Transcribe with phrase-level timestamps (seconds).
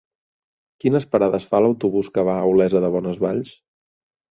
[0.83, 3.55] Quines parades fa l'autobús que va a Olesa de Bonesvalls?